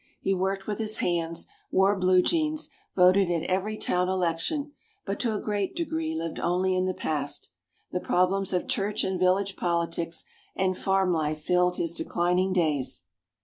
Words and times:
He 0.19 0.33
worked 0.33 0.65
with 0.65 0.79
his 0.79 0.97
hands, 0.97 1.45
wore 1.71 1.95
blue 1.95 2.23
jeans, 2.23 2.69
voted 2.95 3.29
at 3.29 3.47
every 3.47 3.77
town 3.77 4.09
election, 4.09 4.71
but 5.05 5.19
to 5.19 5.35
a 5.35 5.39
great 5.39 5.75
degree 5.75 6.15
lived 6.15 6.39
only 6.39 6.75
in 6.75 6.85
the 6.85 6.95
past. 6.95 7.49
The 7.91 7.99
problems 7.99 8.51
of 8.51 8.67
church 8.67 9.03
and 9.03 9.19
village 9.19 9.55
politics 9.55 10.25
and 10.55 10.75
farm 10.75 11.13
life 11.13 11.41
filled 11.41 11.75
his 11.77 11.93
declining 11.93 12.51
days. 12.51 13.03